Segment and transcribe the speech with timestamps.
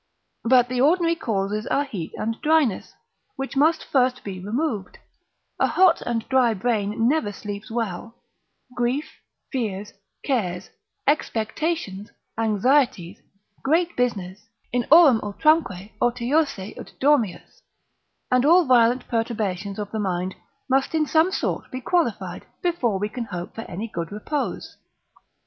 [0.43, 2.95] But the ordinary causes are heat and dryness,
[3.35, 4.97] which must first be removed:
[5.59, 8.15] a hot and dry brain never sleeps well:
[8.75, 9.05] grief,
[9.51, 9.93] fears,
[10.23, 10.71] cares,
[11.05, 13.21] expectations, anxieties,
[13.63, 17.61] great businesses, In aurum utramque otiose ut dormias,
[18.31, 20.33] and all violent perturbations of the mind,
[20.67, 24.77] must in some sort be qualified, before we can hope for any good repose.